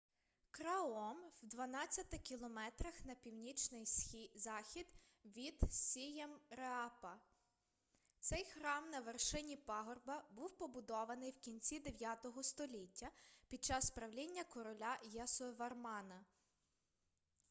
краом 0.49 1.15
в 1.43 1.47
12 1.47 2.23
км 2.23 2.59
на 3.05 3.15
північний 3.15 3.85
захід 4.35 4.87
від 5.25 5.73
сіємреапа 5.73 7.19
цей 8.19 8.43
храм 8.45 8.89
на 8.89 8.99
вершині 8.99 9.57
пагорба 9.57 10.23
був 10.31 10.57
побудований 10.57 11.31
в 11.31 11.39
кінці 11.39 11.79
9 11.79 12.27
століття 12.41 13.07
під 13.49 13.63
час 13.63 13.91
правління 13.91 14.43
короля 14.43 14.99
ясовармана 15.11 16.25